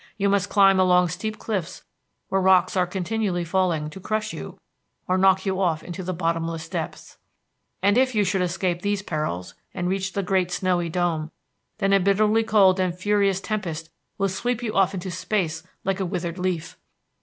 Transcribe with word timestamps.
You 0.17 0.29
must 0.29 0.49
climb 0.49 0.79
along 0.79 1.09
steep 1.09 1.37
cliffs 1.37 1.83
where 2.29 2.41
rocks 2.41 2.75
are 2.75 2.87
continually 2.87 3.43
falling 3.43 3.87
to 3.91 3.99
crush 3.99 4.33
you 4.33 4.57
or 5.07 5.15
knock 5.15 5.45
you 5.45 5.61
off 5.61 5.83
into 5.83 6.01
the 6.01 6.11
bottomless 6.11 6.67
depths. 6.67 7.19
"And 7.83 7.99
if 7.99 8.15
you 8.15 8.23
should 8.23 8.41
escape 8.41 8.81
these 8.81 9.03
perils 9.03 9.53
and 9.75 9.87
reach 9.87 10.13
the 10.13 10.23
great 10.23 10.49
snowy 10.49 10.89
dome, 10.89 11.29
then 11.77 11.93
a 11.93 11.99
bitterly 11.99 12.43
cold 12.43 12.79
and 12.79 12.97
furious 12.97 13.39
tempest 13.39 13.91
will 14.17 14.29
sweep 14.29 14.63
you 14.63 14.73
off 14.73 14.95
into 14.95 15.11
space 15.11 15.61
like 15.83 15.99
a 15.99 16.05
withered 16.07 16.39
leaf. 16.39 16.77